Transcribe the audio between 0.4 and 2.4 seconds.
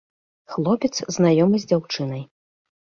Хлопец знаёмы з дзяўчынай.